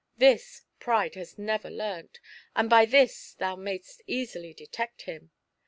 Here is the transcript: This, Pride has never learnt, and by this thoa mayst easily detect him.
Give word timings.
This, 0.17 0.63
Pride 0.79 1.13
has 1.13 1.37
never 1.37 1.69
learnt, 1.69 2.19
and 2.55 2.67
by 2.71 2.85
this 2.85 3.33
thoa 3.39 3.55
mayst 3.55 4.01
easily 4.07 4.51
detect 4.51 5.03
him. 5.03 5.29